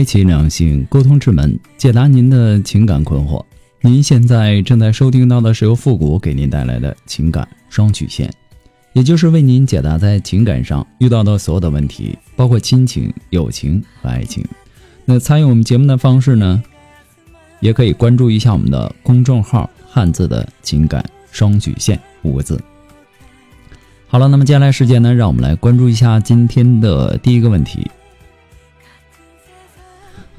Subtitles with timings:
[0.00, 3.44] 开启两性沟通之门，解答您的情感困惑。
[3.82, 8.32] 您现在正在收听到的是由复古给您带来的情感双曲线，
[8.94, 14.42] 也就是为您解答在情感上遇到的所有的问题，包括亲情、友情和爱情。
[15.04, 16.62] 那参与我们节目的方式呢，
[17.60, 22.58] 也可以关注一下我们的公众号“汉字的情感双曲线”五个字。
[24.08, 27.86] 好了，那么接下来时间呢，让我们来关注一下今天的第一个问题。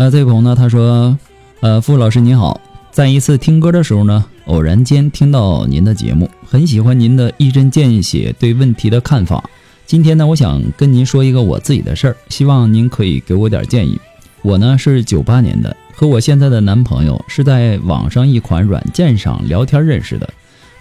[0.04, 0.56] 那这位朋友呢？
[0.56, 1.16] 他说
[1.62, 9.48] ：“呃，傅老师您好，在一次听歌的时候呢，偶然间听到您的节目，很喜欢您的一针见血对问题的看法。
[9.86, 14.02] 今天呢，我想跟您说一个我自己的事儿，希望您可以给我点建议。
[14.42, 20.28] 我呢是九八年的，和我现在的男朋友是在网上一款软件上聊天认识的。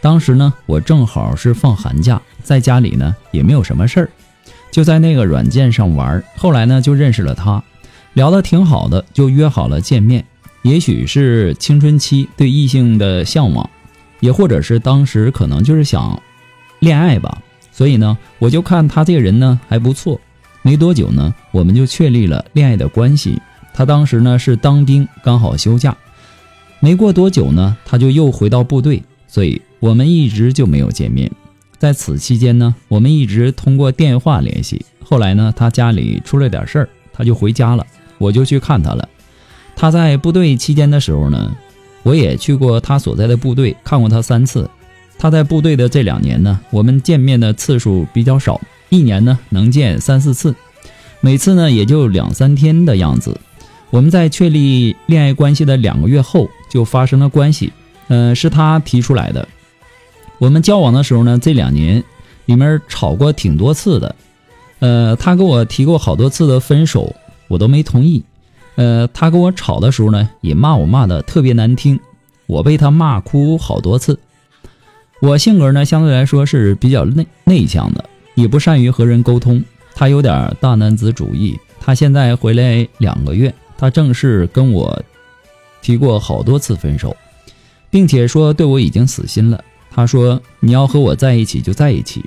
[0.01, 4.11] 当时呢，我正好是放寒假，在家里呢也没有什么事儿，
[4.71, 6.25] 就在那个软件上玩。
[6.37, 7.62] 后来呢，就认识了他。”
[8.14, 10.25] 聊得挺好的，就约好了见面。
[10.62, 13.69] 也许是青春期对异性的向往，
[14.20, 16.20] 也或者是当时可能就是想
[16.81, 17.41] 恋爱吧。
[17.72, 20.20] 所以呢，我就看他这个人呢还不错。
[20.62, 23.41] 没多久呢，我们就确立了恋爱的关系。
[23.72, 25.97] 他当时呢是当兵，刚好休假。
[26.81, 31.31] 没过多久呢，他就又回到部队，所以我们一直就没有见面。
[31.78, 34.84] 在此期间呢，我们一直通过电话联系。
[35.03, 37.86] 后来呢，他家里出了点事儿，他就回家了。
[38.21, 39.09] 我就去看他了。
[39.75, 41.56] 他在部队期间的时候呢，
[42.03, 44.69] 我也去过他所在的部队看过他三次。
[45.19, 50.55] 他在部队的这两年呢，我们见面的次数比较少，一年呢能见三四次，
[51.21, 53.41] 每次呢也就两三天的样子。
[53.91, 57.73] 我们在确立恋爱关系的两个月后就发生了关系，
[58.09, 59.49] 呃，是他提出来的。
[60.39, 62.03] 我们交往的时候呢，这两年
[62.44, 64.15] 里面吵过挺多次的，
[64.78, 67.15] 呃，他跟我提过好多次的分手。
[67.50, 68.22] 我都没同意，
[68.77, 71.99] 呃，他跟我吵的时候呢，也骂我骂的特别难听，
[72.47, 74.21] 我被他骂哭好多次。
[75.21, 78.05] 我性格呢，相对来说是比较内内向的，
[78.37, 79.62] 也不善于和人沟通。
[79.97, 81.59] 他有点大男子主义。
[81.81, 85.03] 他现在回来两个月，他正式跟我
[85.82, 87.17] 提过好多次分手，
[87.91, 89.65] 并且说对我已经死心了。
[89.91, 92.25] 他说你要和我在一起就在一起，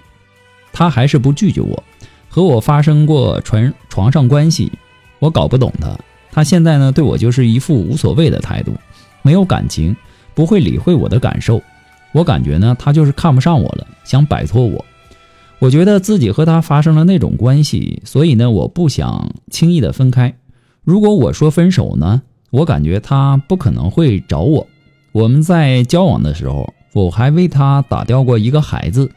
[0.73, 1.81] 他还是不拒绝我，
[2.27, 4.71] 和我发生过床床上关系。
[5.23, 5.97] 我搞不懂他，
[6.33, 8.73] 他现在呢对我就是一副无所谓的态度，
[9.21, 9.95] 没有感情，
[10.33, 11.61] 不会理会我的感受。
[12.11, 14.83] 我感觉呢他就是看不上我了，想摆脱我。
[15.59, 20.35] 我觉得自己和他发生了那种关系，所以呢我不想轻易的分开。
[20.83, 24.67] 如果我说分手呢，我感觉他不可能会找我。
[25.13, 29.09] 我们在交往的时候，我还为他打掉过一个孩子，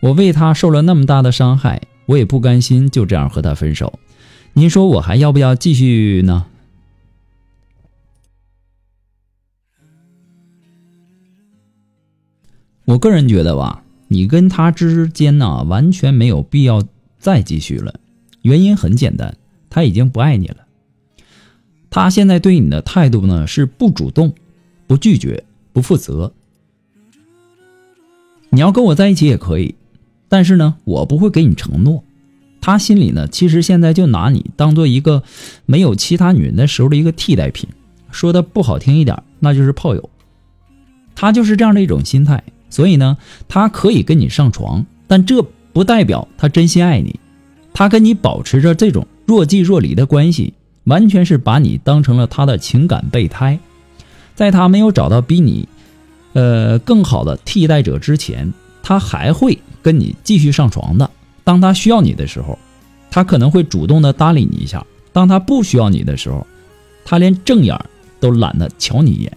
[0.00, 3.92] 我为他受了那么大的伤害，我也不甘心就这样和他分手。
[4.56, 6.46] 您说我还要不要继续呢？
[12.84, 16.86] 我个人觉得吧，你跟他之间呢，完全没有必要
[17.18, 17.98] 再继续了。
[18.42, 19.36] 原因很简单，
[19.70, 20.66] 他已经不爱你了。
[21.90, 24.34] 他现在对你的态度呢，是不主动、
[24.86, 26.32] 不拒绝、不负责。
[28.50, 29.74] 你要跟我在一起也可以，
[30.28, 32.04] 但是呢，我不会给你承诺。
[32.66, 35.22] 他心里呢，其实现在就拿你当做一个
[35.66, 37.68] 没有其他女人的时候的一个替代品，
[38.10, 40.08] 说的不好听一点，那就是炮友。
[41.14, 45.42] 他就是这样的一种心态，所以呢，他可以跟你上床，但这
[45.74, 47.20] 不代表他真心爱你。
[47.74, 53.58] 他跟你保持着这种若即若离的关系，完全是把你当成了他的情感备胎。
[54.34, 55.68] 在他没有找到比你，
[56.32, 61.10] 呃更好的替代者之前，他还会跟你继续上床的。
[61.44, 62.58] 当他需要你的时候，
[63.10, 66.46] 他可能会主动的搭理你一下；当他不需要你的时候，
[67.04, 67.78] 他连正眼
[68.18, 69.36] 都懒得瞧你一眼。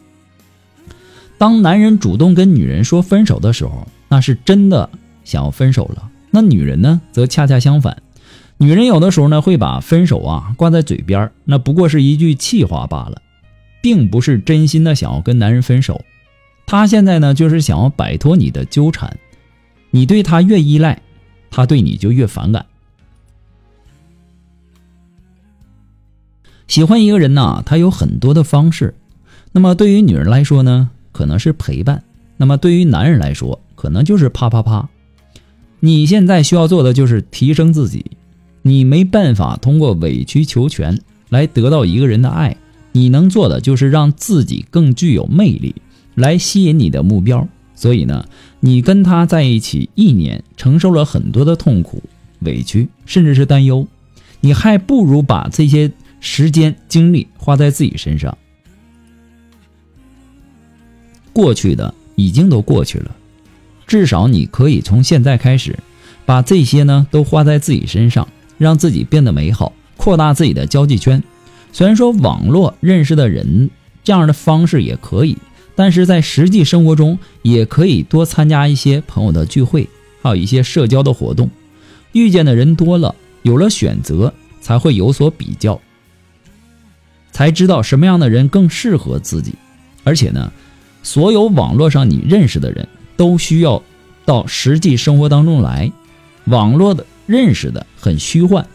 [1.38, 4.90] 当男人主动跟女人说分手的时候，那是真的
[5.24, 6.10] 想要分手了。
[6.32, 8.02] 那女人呢，则恰恰相反，
[8.58, 13.22] 女人有的时候呢会把分手啊挂在嘴边，那不过是一句气话罢了，
[13.82, 16.04] 并不是真心的想要跟男人分手。
[16.66, 19.18] 她现在呢就是想要摆脱你的纠缠，
[19.92, 21.02] 你对她越依赖。
[21.50, 22.66] 他对你就越反感。
[26.68, 28.94] 喜欢一个人呐，他有很多的方式。
[29.54, 32.00] 那么对于女人来说呢，可能是陪伴；
[32.36, 34.90] 那么对于男人来说，可能就是啪啪啪。
[35.80, 38.06] 你现在需要做的就是提升自己。
[38.64, 41.00] 你没办法通过委曲求全
[41.30, 42.58] 来得到一个人的爱，
[42.92, 45.74] 你能做的就是让自己更具有魅力，
[46.16, 47.48] 来吸引你的目标。
[47.78, 48.26] 所以呢，
[48.60, 52.04] 你跟他在一起一年，承受了很多的痛苦、
[52.40, 53.88] 委屈，甚至是担忧，
[54.42, 55.90] 你还不如把这些。
[56.20, 58.36] 时间精力花在自己身上，
[61.32, 63.16] 过去的已经都过去了，
[63.86, 65.78] 至少你可以从现在开始，
[66.26, 68.28] 把这些呢都花在自己身上，
[68.58, 71.22] 让自己变得美好，扩大自己的交际圈。
[71.72, 73.70] 虽然说网络认识的人
[74.04, 75.38] 这样的方式也可以，
[75.78, 79.88] 但是在实际生活中也可以多参加一些朋友的聚会，
[80.24, 81.52] 还有一些社交的活动。
[82.14, 83.14] 遇见的人多了，
[83.44, 85.80] 有了选择，才会有所比较。
[87.32, 89.54] 才知道什么样的人更适合自己，
[90.04, 90.52] 而且呢，
[91.04, 93.84] 所有网络上你认识的人都需要
[94.26, 95.92] 到实际生活当中来，
[96.46, 98.66] 网络的认识的很虚幻，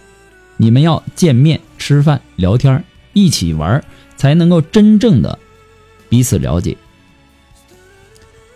[0.56, 3.82] 你们要见面吃饭聊天一起玩
[4.16, 5.36] 才能够真正的
[6.08, 6.76] 彼此了解。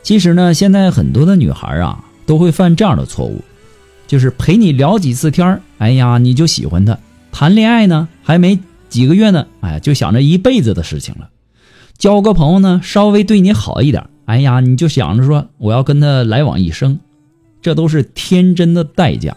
[0.06, 3.42] 其实呢，现在很多的女孩啊都会犯这样的错误，
[4.06, 6.96] 就是陪你聊几次天哎呀你就喜欢他，
[7.32, 8.60] 谈恋爱呢还没。
[8.88, 11.30] 几个月呢，哎，就想着一辈子的事情了。
[11.98, 17.00] 交个朋友呢，稍微对你好一点，哎呀，你就想着说我要跟他来往一生，
[17.60, 19.36] 这都是天真的代价。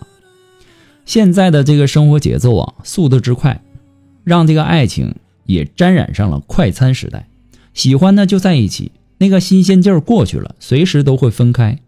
[1.04, 3.60] 现在的这个生活节奏啊，速度之快，
[4.24, 5.16] 让这个爱情
[5.48, 7.28] 也沾染上了快餐时代。
[7.74, 11.80] 喜欢呢就在一起，那个新鲜劲儿过去了，随时都会分开。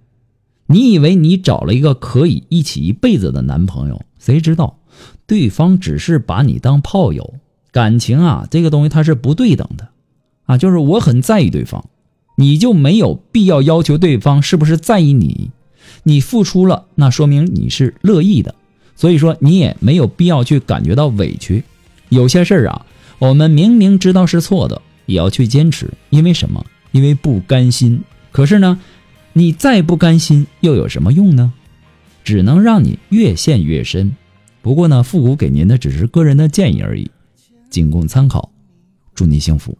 [0.67, 4.79] 你以为你找了一个可以一起一辈子的男朋友，谁知道
[5.25, 7.33] 对方只是把你当炮友。
[7.71, 9.89] 感情啊，这个东西它是不对等的，
[10.43, 11.85] 啊，就是我很在意对方，
[12.35, 15.51] 你就没有必要要求对方是不是在意你，
[16.03, 18.55] 你付出了，那说明你是乐意的，
[18.97, 21.63] 所以说你也没有必要去感觉到委屈。
[22.09, 22.85] 有些事儿啊，
[23.19, 26.65] 我们明明知道是错的，也要去坚持，因为什么？
[26.91, 28.03] 因为不甘心。
[28.31, 28.79] 可是呢，
[29.33, 31.53] 你再不甘心又有什么用呢？
[32.23, 34.15] 只能让你越陷越深。
[34.61, 37.09] 不过呢，复古给您的只是个人的建议而已。
[37.69, 38.51] 仅供参考，
[39.15, 39.77] 祝你幸福。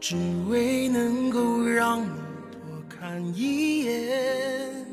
[0.00, 0.16] 只
[0.48, 2.08] 为能够让你
[2.50, 4.86] 多看一眼，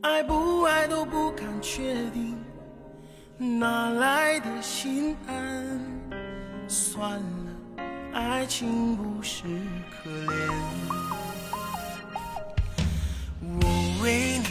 [0.00, 2.34] 爱不爱都不敢确定，
[3.60, 5.80] 哪来的心安？
[6.66, 7.41] 算了，
[8.12, 9.44] 爱情不是
[9.90, 10.36] 可怜。
[13.42, 14.44] 我为你。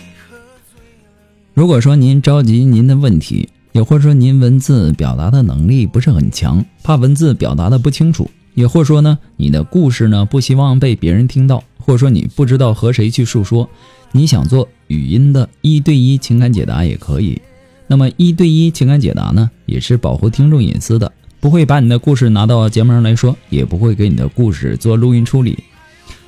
[1.53, 3.49] 如果说您着急您的问题。
[3.73, 13.69] 也或者说您文字表达的能力不是很强，怕文字表达的不清楚；也或者说呢，你的故事呢不希望被别人听到，或者说你不知道和谁去诉说，
[14.11, 17.41] 你想做语音的一对一情感解答也可以。
[17.87, 21.09] 那么一对一情感解答呢，也是保护听众隐私的，
[21.41, 25.57] 不会把你的故事拿到节目上来说，也不会给你的故事做录音处理。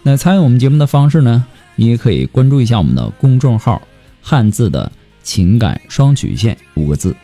[0.01, 1.45] 那参与我们节目的方式呢，
[1.75, 3.79] 你也可以关注一下我们的公众号
[4.23, 7.15] “汉字的情感双曲线”五个字。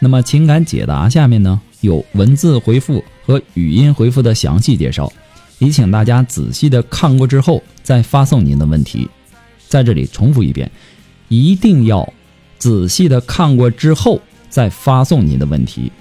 [0.00, 5.10] 那么情感解答下面呢有文字回复和语音回复的详细介绍，
[5.60, 9.08] 也请大家仔细的看过之后再发送您的问题。
[9.68, 10.68] 在这里重复一遍，
[11.28, 12.12] 一定要
[12.58, 15.92] 仔细的看过之后再发送您的问题。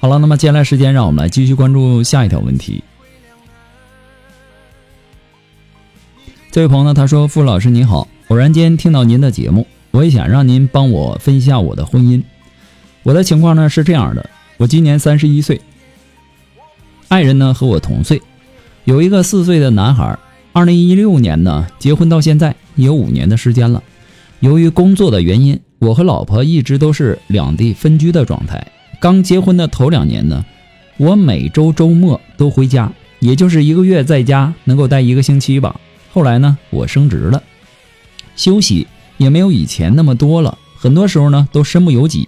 [0.00, 2.82] 好了，那么接下来时间让我们来继续关注下一条问题。
[6.50, 12.22] 这位朋友呢，他说：“傅老师您好，偶然间听到您的节目。”我也想让您帮我分析下我的婚姻。
[13.02, 15.60] 我的情况呢是这样的：我今年三十一岁，
[17.08, 18.22] 爱人呢和我同岁，
[18.84, 20.18] 有一个四岁的男孩。
[20.52, 23.82] 二零一六年呢结婚到现在有五年的时间了。
[24.38, 28.64] 由于工作的原因，我和老婆一直都是两地分居的状态。
[29.00, 30.44] 刚结婚的头两年呢，
[30.98, 35.80] 我每周周末都回家，也就是一个月在家能够待一个星期吧。
[36.12, 37.42] 后来呢，我升职了，
[38.36, 38.86] 休息。
[39.16, 42.26] 也没有以前那么多了，很多时候呢都身不由己，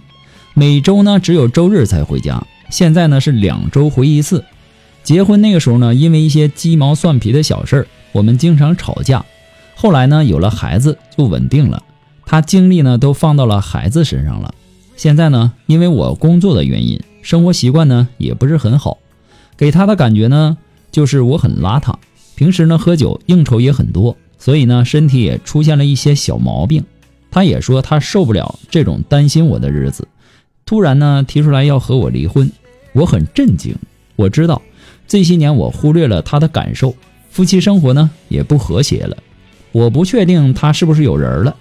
[0.53, 2.45] 每周呢只有周日才回家。
[2.69, 4.45] 现在呢是两周回一次。
[5.03, 9.25] 结婚那个时候呢，因为一些鸡毛蒜皮的小事儿，我们经常吵架。
[9.73, 11.81] 后来呢有了孩子就稳定了，
[12.27, 14.53] 他精力呢都放到了孩子身上了。
[14.95, 18.97] 现在呢因为我工作的原因，生活习惯呢也不是很好，
[19.57, 20.57] 给他的感觉呢
[20.91, 21.95] 就是我很邋遢，
[22.35, 24.15] 平时呢喝酒应酬也很多。
[24.37, 26.83] 所以呢，身体也出现了一些小毛病。
[27.31, 30.05] 他也说他受不了这种担心我的日子，
[30.65, 32.51] 突然呢提出来要和我离婚，
[32.91, 33.73] 我很震惊。
[34.17, 34.61] 我知道
[35.07, 36.93] 这些年我忽略了他的感受，
[37.29, 39.15] 夫妻生活呢也不和谐了。
[39.71, 41.55] 我不确定他是不是有人了，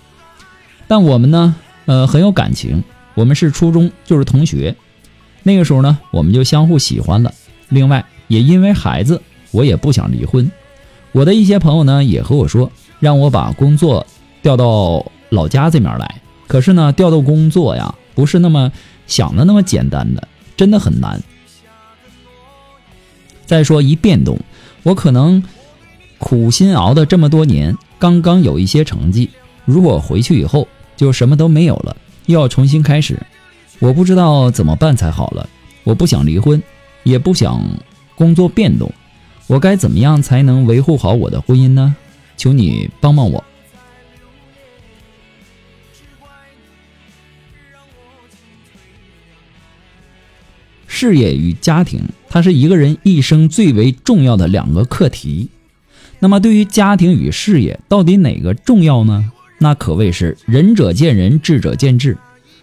[0.89, 1.55] 但我们呢，
[1.87, 2.83] 呃，很有感情。
[3.15, 4.75] 我们是初中就是同学，
[5.43, 7.33] 那个时候呢，我们就相互喜欢了。
[7.69, 10.51] 另外，也因为孩子，我也不想离婚。
[11.13, 14.07] 我的一些朋友呢，也和我说，让我把工作
[14.43, 16.21] 调到老家这面来。
[16.47, 18.71] 可是呢，调到工作呀，不是那么
[19.07, 21.23] 想的那么简单的，真的很难。
[23.45, 24.39] 再说一变动，
[24.83, 25.43] 我可能
[26.19, 29.29] 苦心熬的这么多年，刚刚有一些成绩，
[29.65, 30.67] 如果回去以后
[30.97, 33.19] 就什么都没有了，又要重新开始，
[33.79, 35.49] 我不知道怎么办才好了。
[35.85, 36.63] 我不想离婚，
[37.03, 37.61] 也不想
[38.15, 38.93] 工作变动。
[39.49, 41.97] 我该怎么样才能维护好我的婚姻呢？
[42.37, 43.45] 求你帮帮我。
[50.87, 55.49] 事业与家庭，它是一个人一生最为重要的两个课题。
[56.21, 59.33] 那么，对于家庭与事业，到底哪个重要呢？
[59.63, 62.19] 那可谓是仁者见仁，智者见智，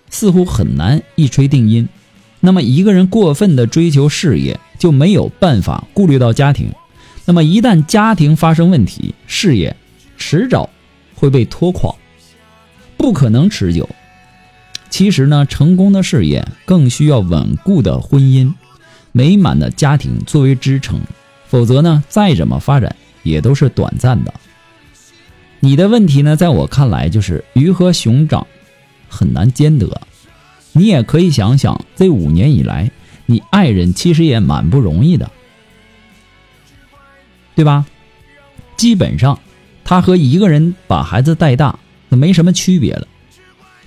[0.10, 1.88] 似乎很难一锤定音。
[2.42, 6.70] 那么，一个人过分的追求事业，就没有办法顾虑到家庭。
[7.24, 9.74] 那么一旦家庭发生问题，事业
[10.18, 10.70] 迟早
[11.16, 11.96] 会被拖垮，
[12.98, 13.88] 不可能持久。
[14.90, 18.54] 其实呢，成功的事业更需要稳固的婚姻、
[19.14, 21.00] 美满的家庭作为支撑，
[21.48, 24.34] 否则呢，再怎么发展也都是短暂的。
[25.62, 28.48] 你的问题呢，在我看来就是鱼和熊掌
[29.10, 30.02] 很难兼得。
[30.72, 32.92] 你也可以想想，这五年以来，
[33.26, 35.30] 你爱人其实也蛮不容易的。
[37.56, 37.86] 对吧？
[38.78, 39.40] 基本上，
[39.84, 43.08] 他和一个人把孩子带大，那没什么区别了。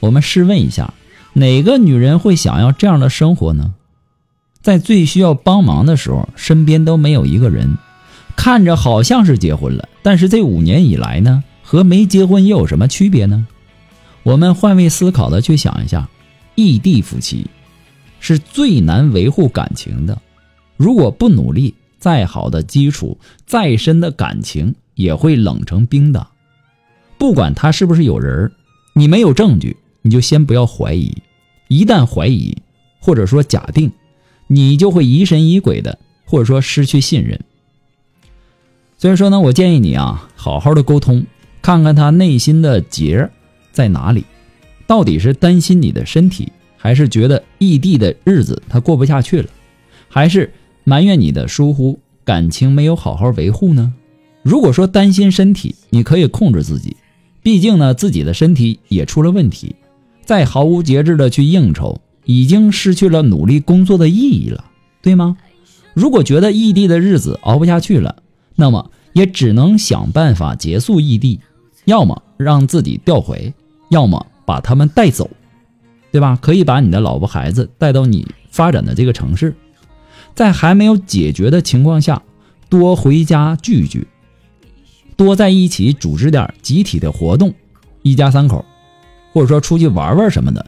[0.01, 0.93] 我们试问一下，
[1.33, 3.73] 哪个女人会想要这样的生活呢？
[4.61, 7.79] 在最需要帮忙的时候，身边都没有一个人，
[8.37, 13.47] 看着好像是结婚了，但是这五年以来呢，和没结婚又有什么区别呢？
[14.25, 16.07] 我们换位思考的去想一下，
[16.55, 17.47] 异地夫妻
[18.21, 20.21] 是最难维护感情的，
[20.77, 21.75] 如果不努力。
[21.99, 26.27] 再好的基础，再深的感情也会冷成冰的。
[27.17, 28.53] 不管他是不是有人
[28.93, 31.17] 你没有证据，你就先不要怀疑。
[31.69, 32.59] 一旦怀疑，
[32.99, 33.93] 或者说假定，
[34.49, 37.41] 你就会疑神疑鬼的，或者说失去信任。
[38.99, 41.25] 所以说呢，我建议你啊，好好的沟通，
[41.63, 43.31] 看看他内心的结
[43.73, 44.25] 在哪里，
[44.87, 49.49] 到底是担心你的身体，还是觉得异地的日子他过不下去了，
[50.09, 50.53] 还是？
[50.85, 53.95] 埋怨你的疏忽，感情没有好好维护呢？
[54.43, 56.97] 如果说担心身体，你可以控制自己，
[57.41, 59.77] 毕竟呢自己的身体也出了问题，
[60.25, 64.65] 再毫无节制的去应酬，已经失去了努力工作的意义了，
[65.01, 65.37] 对吗？
[65.95, 68.17] 如果觉得异地的日子熬不下去了，
[68.57, 71.39] 那么也只能想办法结束异地，
[71.85, 73.53] 要么让自己调回，
[73.91, 75.29] 要么把他们带走，
[76.11, 76.39] 对吧？
[76.41, 79.55] 可以把你的老婆孩子带到你发展的这个城市。
[80.35, 82.23] 在还没有解决的情况下，
[82.69, 84.07] 多回家聚聚，
[85.17, 87.53] 多在一起组织点集体的活动，
[88.03, 88.65] 一家三口，
[89.33, 90.65] 或者说出去玩玩什么的。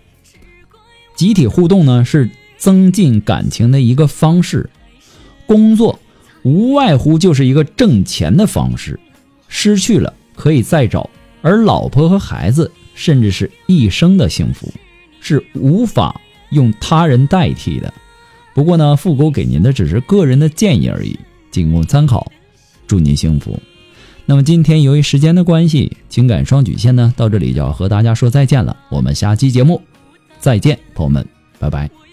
[1.17, 2.29] 集体互动呢，是
[2.59, 4.69] 增进感情的一个方式。
[5.47, 5.99] 工作
[6.43, 8.99] 无外乎就是一个挣钱的方式，
[9.49, 11.09] 失去了可以再找，
[11.43, 14.73] 而老婆和孩子，甚至是一生的幸福，
[15.21, 17.93] 是无法用他人代替的。
[18.55, 21.19] 不过呢，复狗给您的只是个人的建议而已，
[21.51, 22.31] 仅供参考。
[22.87, 23.59] 祝您幸福。
[24.27, 28.77] 那么今天由于时间的关系，情感双曲线呢到这里就要和大家说再见了。
[28.91, 29.83] 我们下期节目
[30.39, 31.27] 再见，朋友们，
[31.59, 32.04] 拜拜。